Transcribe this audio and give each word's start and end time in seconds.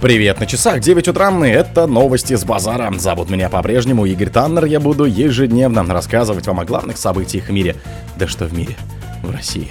Привет, 0.00 0.40
на 0.40 0.46
часах 0.46 0.80
9 0.80 1.08
утра, 1.08 1.30
и 1.46 1.50
это 1.50 1.86
новости 1.86 2.34
с 2.34 2.42
базара. 2.42 2.90
Зовут 2.96 3.28
меня 3.28 3.50
по-прежнему 3.50 4.06
Игорь 4.06 4.30
Таннер, 4.30 4.64
я 4.64 4.80
буду 4.80 5.04
ежедневно 5.04 5.84
рассказывать 5.84 6.46
вам 6.46 6.58
о 6.58 6.64
главных 6.64 6.96
событиях 6.96 7.48
в 7.48 7.52
мире. 7.52 7.76
Да 8.16 8.26
что 8.26 8.46
в 8.46 8.54
мире? 8.54 8.78
В 9.22 9.30
России. 9.30 9.68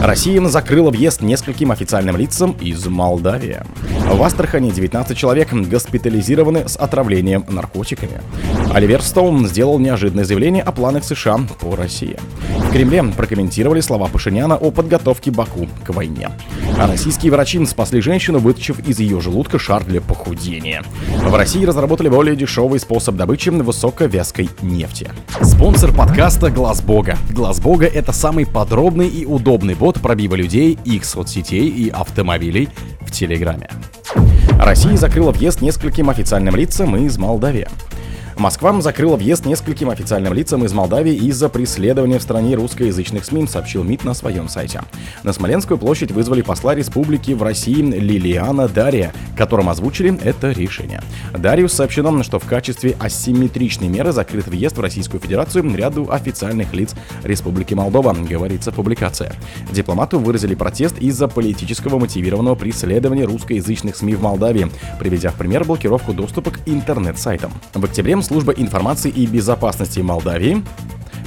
Россия 0.00 0.42
закрыла 0.46 0.90
въезд 0.90 1.20
нескольким 1.20 1.72
официальным 1.72 2.16
лицам 2.16 2.52
из 2.52 2.86
Молдавии. 2.86 3.60
В 4.06 4.22
Астрахани 4.22 4.70
19 4.70 5.16
человек 5.16 5.52
госпитализированы 5.52 6.66
с 6.66 6.76
отравлением 6.76 7.44
наркотиками. 7.46 8.22
Оливер 8.72 9.02
Стоун 9.02 9.46
сделал 9.46 9.78
неожиданное 9.78 10.24
заявление 10.24 10.62
о 10.62 10.72
планах 10.72 11.04
США 11.04 11.38
по 11.60 11.76
России. 11.76 12.16
В 12.56 12.72
Кремле 12.72 13.02
прокомментировали 13.02 13.80
слова 13.80 14.08
Пашиняна 14.08 14.56
о 14.56 14.70
подготовке 14.70 15.30
Баку 15.30 15.68
к 15.84 15.90
войне. 15.90 16.30
А 16.78 16.86
российские 16.86 17.32
врачи 17.32 17.64
спасли 17.66 18.00
женщину, 18.00 18.38
вытащив 18.38 18.78
из 18.86 18.98
ее 19.00 19.20
желудка 19.20 19.58
шар 19.58 19.84
для 19.84 20.00
похудения. 20.00 20.82
В 21.24 21.34
России 21.34 21.64
разработали 21.64 22.08
более 22.08 22.36
дешевый 22.36 22.80
способ 22.80 23.16
добычи 23.16 23.50
высоковязкой 23.50 24.48
нефти. 24.62 25.10
Спонсор 25.42 25.92
подкаста 25.92 26.50
Глаз 26.50 26.82
Бога. 26.82 27.16
Глаз 27.30 27.60
Бога 27.60 27.86
это 27.86 28.12
самый 28.12 28.46
подробный 28.46 29.08
и 29.08 29.24
удобный 29.26 29.74
бот 29.74 30.00
пробива 30.00 30.34
людей, 30.34 30.78
их 30.84 31.04
соцсетей 31.04 31.68
и 31.68 31.88
автомобилей 31.88 32.68
в 33.00 33.10
Телеграме. 33.10 33.70
Россия 34.58 34.96
закрыла 34.96 35.32
въезд 35.32 35.62
нескольким 35.62 36.10
официальным 36.10 36.54
лицам 36.54 36.96
из 36.96 37.16
Молдавии. 37.16 37.66
Москва 38.40 38.80
закрыла 38.80 39.16
въезд 39.16 39.44
нескольким 39.44 39.90
официальным 39.90 40.32
лицам 40.32 40.64
из 40.64 40.72
Молдавии 40.72 41.14
из-за 41.14 41.50
преследования 41.50 42.18
в 42.18 42.22
стране 42.22 42.54
русскоязычных 42.54 43.26
СМИ, 43.26 43.46
сообщил 43.46 43.84
МИД 43.84 44.04
на 44.04 44.14
своем 44.14 44.48
сайте. 44.48 44.80
На 45.24 45.34
Смоленскую 45.34 45.76
площадь 45.76 46.10
вызвали 46.10 46.40
посла 46.40 46.74
республики 46.74 47.32
в 47.32 47.42
России 47.42 47.82
Лилиана 47.82 48.66
Дария, 48.66 49.12
которым 49.36 49.68
озвучили 49.68 50.18
это 50.24 50.52
решение. 50.52 51.02
Дариус 51.36 51.74
сообщено, 51.74 52.22
что 52.22 52.38
в 52.38 52.46
качестве 52.46 52.96
асимметричной 52.98 53.88
меры 53.88 54.10
закрыт 54.10 54.48
въезд 54.48 54.78
в 54.78 54.80
Российскую 54.80 55.20
Федерацию 55.20 55.76
ряду 55.76 56.08
официальных 56.10 56.72
лиц 56.72 56.94
Республики 57.24 57.74
Молдова, 57.74 58.14
говорится 58.14 58.72
публикация. 58.72 59.34
Дипломату 59.70 60.18
выразили 60.18 60.54
протест 60.54 60.96
из-за 60.98 61.28
политического 61.28 61.98
мотивированного 61.98 62.54
преследования 62.54 63.24
русскоязычных 63.24 63.96
СМИ 63.96 64.14
в 64.14 64.22
Молдавии, 64.22 64.70
приведя 64.98 65.30
в 65.30 65.34
пример 65.34 65.64
блокировку 65.64 66.14
доступа 66.14 66.52
к 66.52 66.60
интернет-сайтам. 66.64 67.52
В 67.74 67.84
октябре 67.84 68.16
служба 68.30 68.52
информации 68.52 69.10
и 69.10 69.26
безопасности 69.26 69.98
Молдавии 69.98 70.62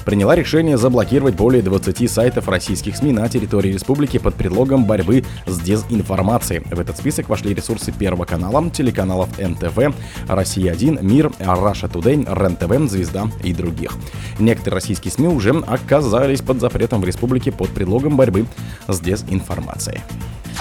приняла 0.06 0.36
решение 0.36 0.78
заблокировать 0.78 1.36
более 1.36 1.62
20 1.62 2.10
сайтов 2.10 2.48
российских 2.48 2.96
СМИ 2.96 3.12
на 3.12 3.28
территории 3.28 3.74
республики 3.74 4.20
под 4.20 4.36
предлогом 4.36 4.86
борьбы 4.86 5.26
с 5.46 5.60
дезинформацией. 5.60 6.62
В 6.62 6.80
этот 6.80 6.98
список 6.98 7.28
вошли 7.28 7.54
ресурсы 7.54 7.92
Первого 7.92 8.24
канала, 8.24 8.70
телеканалов 8.70 9.38
НТВ, 9.38 9.94
Россия-1, 10.30 11.04
Мир, 11.04 11.30
Раша 11.40 11.88
Today, 11.88 12.26
РЕН-ТВ, 12.26 12.90
Звезда 12.90 13.28
и 13.44 13.54
других. 13.54 13.92
Некоторые 14.40 14.76
российские 14.76 15.12
СМИ 15.12 15.28
уже 15.28 15.52
оказались 15.68 16.40
под 16.40 16.62
запретом 16.62 17.02
в 17.02 17.06
республике 17.06 17.52
под 17.52 17.68
предлогом 17.72 18.16
борьбы 18.16 18.46
с 18.88 18.98
дезинформацией. 19.02 20.00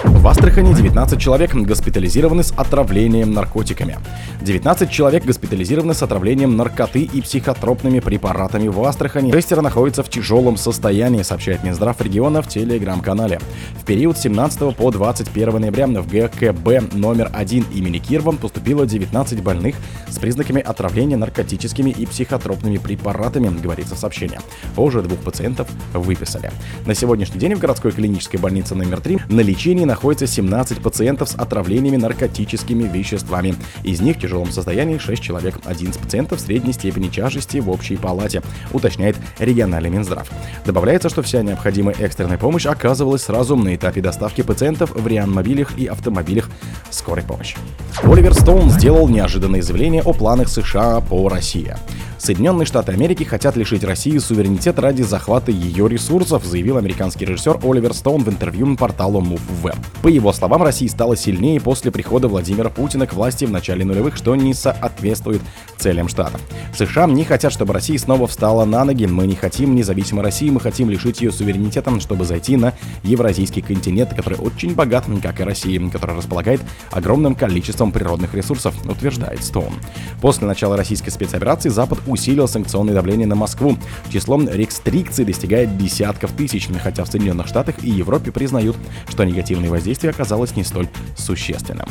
В 0.05 0.27
Астрахани 0.27 0.75
19 0.75 1.21
человек 1.21 1.55
госпитализированы 1.55 2.43
с 2.43 2.53
отравлением 2.53 3.33
наркотиками. 3.33 3.99
19 4.41 4.91
человек 4.91 5.25
госпитализированы 5.25 5.93
с 5.93 6.03
отравлением 6.03 6.57
наркоты 6.57 7.03
и 7.03 7.21
психотропными 7.21 8.01
препаратами 8.01 8.69
в 8.69 8.83
Астрахани. 8.83 9.31
Шестеро 9.33 9.61
находятся 9.61 10.03
в 10.03 10.09
тяжелом 10.09 10.57
состоянии, 10.57 11.23
сообщает 11.23 11.63
Минздрав 11.63 12.01
региона 12.01 12.41
в 12.41 12.49
телеграм-канале. 12.49 13.39
В 13.81 13.85
период 13.85 14.17
с 14.17 14.23
17 14.23 14.75
по 14.75 14.91
21 14.91 15.61
ноября 15.61 15.87
в 15.87 16.09
ГКБ 16.09 16.95
номер 16.95 17.31
1 17.33 17.67
имени 17.75 17.99
Кирова 17.99 18.33
поступило 18.33 18.87
19 18.87 19.43
больных 19.43 19.77
с 20.09 20.19
признаками 20.19 20.63
отравления 20.63 21.17
наркотическими 21.17 21.91
и 21.91 22.07
психотропными 22.07 22.79
препаратами, 22.79 23.49
говорится 23.61 23.95
в 23.95 23.99
сообщении. 23.99 24.41
Позже 24.75 25.03
двух 25.03 25.19
пациентов 25.19 25.69
выписали. 25.93 26.51
На 26.87 26.95
сегодняшний 26.95 27.39
день 27.39 27.55
в 27.55 27.59
городской 27.59 27.93
клинической 27.93 28.41
больнице 28.41 28.75
номер 28.75 29.01
3 29.01 29.21
на 29.29 29.41
лечении 29.41 29.82
находится 29.85 30.27
17 30.27 30.79
пациентов 30.79 31.29
с 31.31 31.35
отравлениями 31.35 31.97
наркотическими 31.97 32.85
веществами. 32.85 33.55
Из 33.83 34.01
них 34.01 34.17
в 34.17 34.21
тяжелом 34.21 34.51
состоянии 34.51 34.99
6 34.99 35.23
человек, 35.23 35.59
11 35.65 36.01
пациентов 36.01 36.41
средней 36.41 36.73
степени 36.73 37.09
тяжести 37.09 37.59
в 37.59 37.71
общей 37.71 37.97
палате, 37.97 38.43
уточняет 38.73 39.17
региональный 39.39 39.91
Минздрав. 39.91 40.29
Добавляется, 40.65 41.09
что 41.09 41.23
вся 41.23 41.43
необходимая 41.43 41.95
экстренная 41.99 42.39
помощь 42.39 42.67
оказывалась 42.67 43.23
сразу 43.23 43.57
на 43.57 43.75
этапе 43.75 44.01
доставки 44.01 44.43
пациентов 44.43 44.93
в 44.95 45.07
реанмобилях 45.07 45.79
и 45.79 45.87
автомобилях 45.87 46.51
скорой 46.91 47.25
помощи. 47.25 47.57
Оливер 48.03 48.35
Стоун 48.35 48.71
сделал 48.71 49.09
неожиданное 49.09 49.63
заявление 49.63 50.03
о 50.03 50.13
планах 50.13 50.49
США 50.49 51.01
по 51.01 51.29
России. 51.29 51.77
Соединенные 52.23 52.67
Штаты 52.67 52.93
Америки 52.93 53.25
хотят 53.25 53.57
лишить 53.57 53.83
России 53.83 54.17
суверенитет 54.19 54.79
ради 54.79 55.03
захвата 55.03 55.51
ее 55.51 55.89
ресурсов, 55.89 56.45
заявил 56.45 56.77
американский 56.77 57.25
режиссер 57.25 57.59
Оливер 57.65 57.93
Стоун 57.95 58.23
в 58.23 58.29
интервью 58.29 58.77
порталу 58.77 59.21
MoveWeb. 59.21 59.77
По 60.03 60.07
его 60.07 60.33
словам, 60.33 60.63
Россия 60.63 60.89
стала 60.89 61.17
сильнее 61.17 61.61
после 61.61 61.91
прихода 61.91 62.29
Владимира 62.29 62.71
Путина 62.71 63.09
к 63.09 63.15
власти 63.15 63.45
в 63.45 63.51
начале 63.51 63.85
нулевых, 63.85 64.15
что 64.15 64.37
не 64.37 64.55
соответствует 64.55 65.41
целям 65.77 66.07
Штатов. 66.07 66.41
США 66.77 67.09
не 67.09 67.25
хотят, 67.25 67.53
чтобы 67.53 67.75
Россия 67.75 67.99
снова 67.99 68.29
встала 68.29 68.65
на 68.65 68.85
ноги. 68.85 69.07
Мы 69.07 69.27
не 69.27 69.35
хотим 69.35 69.75
независимой 69.75 70.23
России, 70.23 70.49
мы 70.49 70.61
хотим 70.61 70.91
лишить 70.91 71.23
ее 71.23 71.33
суверенитета, 71.33 71.99
чтобы 71.99 72.25
зайти 72.25 72.57
на 72.57 72.73
евразийский 73.03 73.63
континент, 73.63 74.15
который 74.15 74.39
очень 74.39 74.77
богат, 74.77 75.07
как 75.21 75.41
и 75.41 75.43
Россия, 75.43 75.91
который 75.91 76.17
располагает 76.17 76.61
огромным 76.93 77.35
количеством 77.35 77.91
природных 77.91 78.33
ресурсов, 78.33 78.77
утверждает 78.89 79.43
Стоун. 79.43 79.75
После 80.21 80.47
начала 80.47 80.77
российской 80.77 81.11
спецоперации 81.11 81.69
Запад 81.69 81.99
усилил 82.13 82.47
санкционное 82.47 82.95
давление 82.95 83.27
на 83.27 83.35
Москву. 83.35 83.77
Числом 84.11 84.49
рестрикций 84.49 85.25
достигает 85.25 85.77
десятков 85.77 86.33
тысяч, 86.33 86.69
хотя 86.83 87.05
в 87.05 87.09
Соединенных 87.09 87.47
Штатах 87.49 87.83
и 87.83 87.91
Европе 87.91 88.31
признают, 88.31 88.77
что 89.09 89.25
негативное 89.25 89.71
воздействие 89.71 90.11
оказалось 90.11 90.55
не 90.57 90.65
столь 90.65 90.89
существенным. 91.17 91.87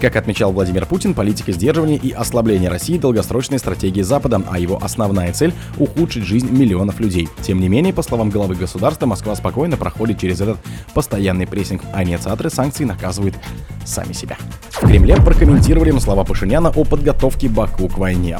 Как 0.00 0.16
отмечал 0.16 0.52
Владимир 0.52 0.86
Путин, 0.86 1.14
политика 1.14 1.52
сдерживания 1.52 1.96
и 1.96 2.10
ослабления 2.12 2.70
России– 2.70 2.98
долгосрочная 2.98 3.58
стратегия 3.58 4.04
Запада, 4.04 4.42
а 4.48 4.58
его 4.58 4.78
основная 4.82 5.32
цель– 5.32 5.52
ухудшить 5.78 6.24
жизнь 6.24 6.50
миллионов 6.50 7.00
людей. 7.00 7.28
Тем 7.42 7.60
не 7.60 7.68
менее, 7.68 7.92
по 7.92 8.02
словам 8.02 8.30
главы 8.30 8.54
государства, 8.54 9.06
Москва 9.06 9.34
спокойно 9.34 9.76
проходит 9.76 10.20
через 10.20 10.40
этот 10.40 10.58
постоянный 10.94 11.46
прессинг, 11.46 11.82
а 11.92 12.04
инициаторы 12.04 12.50
санкций 12.50 12.86
наказывают 12.86 13.34
сами 13.84 14.12
себя. 14.12 14.36
В 14.70 14.86
Кремле 14.86 15.16
прокомментировали 15.16 15.96
слова 15.98 16.24
Пашиняна 16.24 16.68
о 16.68 16.84
подготовке 16.84 17.48
Баку 17.48 17.88
к 17.88 17.98
войне. 17.98 18.38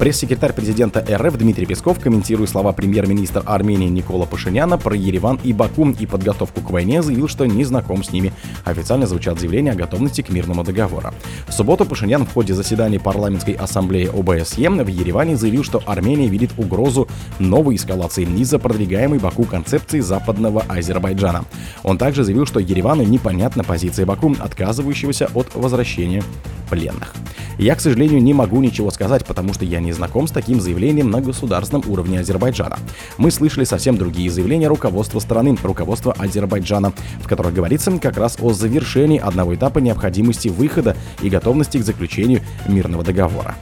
Пресс-секретарь 0.00 0.54
президента 0.54 1.04
РФ 1.06 1.36
Дмитрий 1.36 1.66
Песков, 1.66 2.00
комментируя 2.00 2.46
слова 2.46 2.72
премьер-министра 2.72 3.40
Армении 3.40 3.90
Никола 3.90 4.24
Пашиняна 4.24 4.78
про 4.78 4.96
Ереван 4.96 5.38
и 5.44 5.52
Баку 5.52 5.90
и 5.90 6.06
подготовку 6.06 6.62
к 6.62 6.70
войне, 6.70 7.02
заявил, 7.02 7.28
что 7.28 7.44
не 7.44 7.64
знаком 7.64 8.02
с 8.02 8.10
ними. 8.10 8.32
Официально 8.64 9.06
звучат 9.06 9.38
заявления 9.38 9.72
о 9.72 9.74
готовности 9.74 10.22
к 10.22 10.30
мирному 10.30 10.64
договору. 10.64 11.10
В 11.46 11.52
субботу 11.52 11.84
Пашинян 11.84 12.24
в 12.24 12.32
ходе 12.32 12.54
заседания 12.54 12.98
парламентской 12.98 13.52
ассамблеи 13.52 14.06
ОБСЕ 14.06 14.70
в 14.70 14.86
Ереване 14.86 15.36
заявил, 15.36 15.64
что 15.64 15.82
Армения 15.84 16.28
видит 16.28 16.52
угрозу 16.56 17.06
новой 17.38 17.76
эскалации 17.76 18.24
из-за 18.24 18.58
продвигаемой 18.58 19.18
Баку 19.18 19.44
концепции 19.44 20.00
западного 20.00 20.64
Азербайджана. 20.66 21.44
Он 21.82 21.98
также 21.98 22.24
заявил, 22.24 22.46
что 22.46 22.58
Еревану 22.58 23.02
непонятна 23.02 23.64
позиция 23.64 24.06
Баку, 24.06 24.34
отказывающегося 24.40 25.28
от 25.34 25.54
возвращения 25.54 26.22
пленных. 26.70 27.12
Я, 27.58 27.74
к 27.74 27.80
сожалению, 27.80 28.22
не 28.22 28.32
могу 28.32 28.62
ничего 28.62 28.90
сказать, 28.90 29.26
потому 29.26 29.52
что 29.52 29.66
я 29.66 29.80
не 29.80 29.89
знаком 29.92 30.26
с 30.26 30.30
таким 30.30 30.60
заявлением 30.60 31.10
на 31.10 31.20
государственном 31.20 31.88
уровне 31.88 32.20
Азербайджана. 32.20 32.78
Мы 33.18 33.30
слышали 33.30 33.64
совсем 33.64 33.96
другие 33.96 34.30
заявления 34.30 34.68
руководства 34.68 35.18
страны, 35.20 35.56
руководства 35.62 36.14
Азербайджана, 36.18 36.92
в 37.22 37.28
которых 37.28 37.54
говорится 37.54 37.90
как 37.98 38.16
раз 38.16 38.36
о 38.40 38.52
завершении 38.52 39.18
одного 39.18 39.54
этапа 39.54 39.78
необходимости 39.78 40.48
выхода 40.48 40.96
и 41.22 41.28
готовности 41.28 41.78
к 41.78 41.84
заключению 41.84 42.42
мирного 42.66 43.02
договора. 43.02 43.56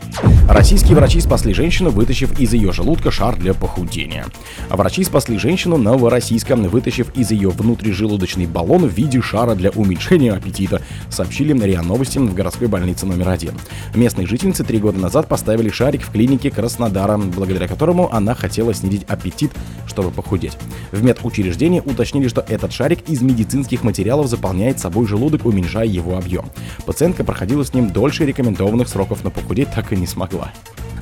Российские 0.49 0.97
врачи 0.97 1.21
спасли 1.21 1.53
женщину, 1.53 1.91
вытащив 1.91 2.39
из 2.41 2.53
ее 2.53 2.73
желудка 2.73 3.11
шар 3.11 3.37
для 3.37 3.53
похудения. 3.53 4.27
Врачи 4.71 5.05
спасли 5.05 5.39
женщину 5.39 5.77
новороссийском, 5.77 6.63
вытащив 6.69 7.15
из 7.15 7.31
ее 7.31 7.51
внутрижелудочный 7.51 8.47
баллон 8.47 8.87
в 8.87 8.93
виде 8.93 9.21
шара 9.21 9.55
для 9.55 9.71
уменьшения 9.71 10.33
аппетита, 10.33 10.81
сообщили 11.11 11.53
РИА 11.53 11.83
Новости 11.83 12.19
в 12.19 12.35
городской 12.35 12.69
больнице 12.69 13.07
номер 13.07 13.29
один. 13.29 13.53
Местные 13.95 14.27
жительницы 14.27 14.65
три 14.65 14.79
года 14.79 14.99
назад 14.99 15.29
поставили 15.29 15.69
шарик 15.69 16.03
в 16.03 16.11
клинике 16.19 16.51
Краснодара, 16.51 17.17
благодаря 17.17 17.69
которому 17.69 18.13
она 18.13 18.35
хотела 18.35 18.75
снизить 18.75 19.05
аппетит, 19.05 19.53
чтобы 19.87 20.11
похудеть. 20.11 20.59
В 20.91 21.01
медучреждении 21.01 21.79
уточнили, 21.79 22.27
что 22.27 22.41
этот 22.41 22.73
шарик 22.73 23.09
из 23.09 23.23
медицинских 23.23 23.85
материалов 23.85 24.27
заполняет 24.27 24.81
собой 24.81 25.07
желудок, 25.07 25.47
уменьшая 25.47 25.87
его 25.87 26.19
объем. 26.19 26.47
Пациентка 26.85 27.23
проходила 27.23 27.65
с 27.65 27.73
ним 27.73 27.91
дольше 27.91 28.27
рекомендованных 28.27 28.89
сроков, 28.89 29.23
но 29.23 29.31
похудеть 29.31 29.71
так 29.73 29.93
и 29.93 29.97
не 29.97 30.09
смогла. 30.09 30.51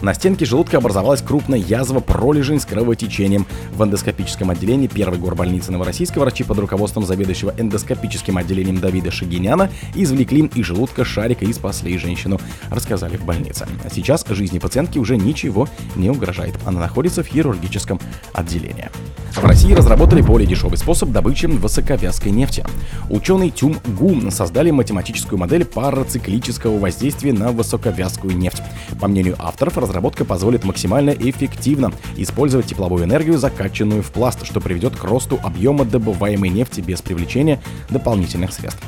На 0.03 0.15
стенке 0.15 0.45
желудка 0.45 0.79
образовалась 0.79 1.23
крупная 1.23 1.59
язва 1.59 2.01
пролежень 2.01 2.61
с 2.61 2.67
кровотечением. 2.67 3.47
В 3.73 3.83
эндоскопическом 3.83 4.51
отделении 4.51 4.87
первой 4.87 5.19
горбольницы 5.19 5.73
Новороссийска 5.73 6.21
врачи 6.21 6.45
под 6.45 6.59
руководством 6.59 7.05
заведующего 7.05 7.55
эндоскопическим 7.57 8.37
отделением 8.37 8.79
Давида 8.79 9.11
Шагиняна 9.11 9.71
извлекли 9.95 10.37
из 10.55 10.67
желудка 10.67 11.05
шарика 11.05 11.45
и 11.45 11.53
спасли 11.53 11.97
женщину, 11.99 12.39
рассказали 12.71 13.17
в 13.17 13.25
больнице. 13.25 13.67
А 13.85 13.91
сейчас 13.91 14.25
жизни 14.29 14.59
пациентки 14.59 14.99
уже 14.99 15.17
ничего 15.17 15.69
не 15.95 16.11
угрожает. 16.11 16.55
Она 16.67 16.81
находится 16.81 17.23
в 17.23 17.27
хирургическом 17.27 17.99
отделении. 18.33 18.91
В 19.37 19.45
России 19.45 19.75
разработали 19.75 20.23
более 20.23 20.49
дешевый 20.49 20.79
способ 20.79 21.11
добычи 21.11 21.45
высоковязкой 21.45 22.33
нефти. 22.33 22.65
Ученые 23.11 23.51
Тюм 23.51 23.77
Гу 23.99 24.31
создали 24.31 24.71
математическую 24.71 25.39
модель 25.39 25.67
парациклического 25.67 26.79
воздействия 26.79 27.35
на 27.35 27.53
высоковязкую 27.53 28.35
нефть. 28.35 28.63
По 28.99 29.09
мнению 29.09 29.37
авторов, 29.39 29.77
разработка 29.77 30.25
позволит 30.25 30.65
максимально 30.65 31.11
эффективно 31.11 31.93
использовать 32.17 32.67
тепловую 32.67 33.05
энергию, 33.05 33.37
закачанную 33.37 34.03
в 34.03 34.11
пласт, 34.11 34.47
что 34.47 34.61
приведет 34.61 34.97
к 34.97 35.05
росту 35.05 35.39
объема 35.45 35.85
добываемой 35.85 36.49
нефти 36.49 36.81
без 36.81 37.03
привлечения 37.03 37.61
дополнительных 37.91 38.55
средств. 38.55 38.83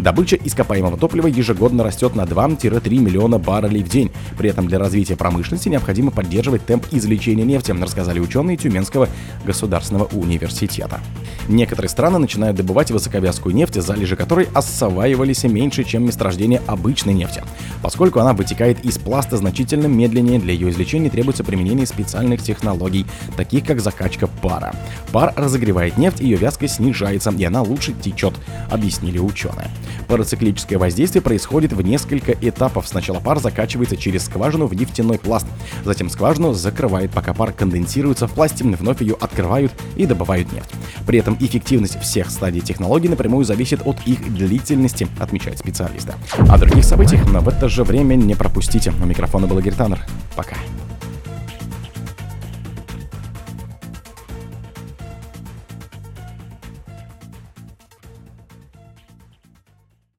Добыча 0.00 0.36
ископаемого 0.36 0.96
топлива 0.96 1.26
ежегодно 1.26 1.84
растет 1.84 2.14
на 2.14 2.22
2-3 2.22 2.98
миллиона 2.98 3.38
баррелей 3.38 3.82
в 3.82 3.88
день. 3.88 4.10
При 4.38 4.48
этом 4.48 4.66
для 4.66 4.78
развития 4.78 5.14
промышленности 5.14 5.68
необходимо 5.68 6.10
поддерживать 6.10 6.64
темп 6.64 6.86
извлечения 6.90 7.44
нефти, 7.44 7.72
рассказали 7.72 8.18
ученые 8.18 8.56
Тюменского 8.56 9.08
государственного 9.44 10.04
университета. 10.04 11.00
Некоторые 11.48 11.90
страны 11.90 12.18
начинают 12.18 12.56
добывать 12.56 12.90
высоковязкую 12.90 13.54
нефть, 13.54 13.82
залежи 13.82 14.16
которой 14.16 14.48
осваивались 14.54 15.44
меньше, 15.44 15.84
чем 15.84 16.06
месторождение 16.06 16.62
обычной 16.66 17.12
нефти. 17.12 17.42
Поскольку 17.82 18.20
она 18.20 18.32
вытекает 18.32 18.84
из 18.84 18.96
пласта 18.96 19.36
значительно 19.36 19.86
медленнее, 19.86 20.38
для 20.38 20.54
ее 20.54 20.70
извлечения 20.70 21.10
требуется 21.10 21.44
применение 21.44 21.86
специальных 21.86 22.42
технологий, 22.42 23.04
таких 23.36 23.66
как 23.66 23.80
закачка 23.80 24.28
пара. 24.28 24.74
Пар 25.12 25.34
разогревает 25.36 25.98
нефть, 25.98 26.20
ее 26.20 26.36
вязкость 26.36 26.76
снижается, 26.76 27.30
и 27.30 27.44
она 27.44 27.60
лучше 27.62 27.92
течет, 27.92 28.34
объяснили 28.70 29.18
ученые. 29.18 29.68
Парациклическое 30.08 30.78
воздействие 30.78 31.22
происходит 31.22 31.72
в 31.72 31.80
несколько 31.82 32.32
этапов. 32.32 32.86
Сначала 32.88 33.20
пар 33.20 33.38
закачивается 33.40 33.96
через 33.96 34.24
скважину 34.24 34.66
в 34.66 34.74
нефтяной 34.74 35.18
пласт, 35.18 35.46
затем 35.84 36.10
скважину 36.10 36.52
закрывает, 36.52 37.10
пока 37.10 37.34
пар 37.34 37.52
конденсируется 37.52 38.26
в 38.26 38.32
пласте, 38.32 38.64
вновь 38.64 39.00
ее 39.00 39.16
открывают 39.20 39.72
и 39.96 40.06
добывают 40.06 40.52
нефть. 40.52 40.70
При 41.06 41.18
этом 41.18 41.36
эффективность 41.40 42.00
всех 42.00 42.30
стадий 42.30 42.60
технологии 42.60 43.08
напрямую 43.08 43.44
зависит 43.44 43.80
от 43.84 43.96
их 44.06 44.34
длительности, 44.34 45.08
отмечает 45.18 45.58
специалисты. 45.58 46.14
О 46.38 46.58
других 46.58 46.84
событиях, 46.84 47.24
в 47.24 47.48
это 47.48 47.68
же 47.68 47.84
время 47.84 48.14
не 48.14 48.34
пропустите. 48.34 48.92
У 49.02 49.06
микрофона 49.06 49.46
был 49.46 49.58
Игорь 49.58 49.74
Таннер. 49.74 50.00
Пока. 50.36 50.56